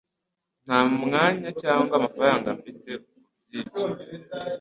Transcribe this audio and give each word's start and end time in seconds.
Nta 0.65 0.79
mwanya 1.03 1.49
cyangwa 1.61 1.93
amafaranga 1.99 2.47
mfite 2.57 2.91
kubwibyo. 3.05 3.81